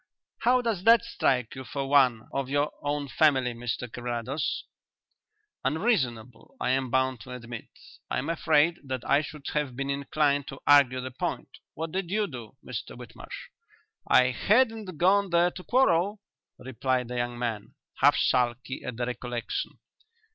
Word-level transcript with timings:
How 0.39 0.63
does 0.63 0.83
that 0.85 1.03
strike 1.03 1.53
you 1.53 1.63
for 1.63 1.87
one 1.87 2.27
of 2.33 2.49
your 2.49 2.71
own 2.81 3.07
family, 3.07 3.53
Mr 3.53 3.87
Carrados?" 3.87 4.63
"Unreasonable, 5.63 6.55
I 6.59 6.71
am 6.71 6.89
bound 6.89 7.19
to 7.21 7.31
admit. 7.31 7.69
I 8.09 8.17
am 8.17 8.27
afraid 8.27 8.79
that 8.83 9.07
I 9.07 9.21
should 9.21 9.45
have 9.53 9.75
been 9.75 9.91
inclined 9.91 10.47
to 10.47 10.59
argue 10.65 11.01
the 11.01 11.11
point. 11.11 11.49
What 11.75 11.91
did 11.91 12.09
you 12.09 12.25
do, 12.25 12.57
Mr 12.65 12.97
Whitmarsh?" 12.97 13.49
"I 14.07 14.31
hadn't 14.31 14.97
gone 14.97 15.29
there 15.29 15.51
to 15.51 15.63
quarrel," 15.63 16.19
replied 16.57 17.07
the 17.09 17.17
young 17.17 17.37
man, 17.37 17.75
half 17.97 18.17
sulky 18.17 18.83
at 18.83 18.97
the 18.97 19.05
recollection. 19.05 19.77